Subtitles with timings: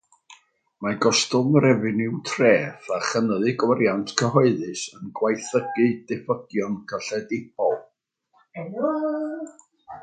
[0.85, 7.81] Mae gostwng refeniw treth a chynyddu gwariant cyhoeddus yn gwaethygu diffygion cyllidebol.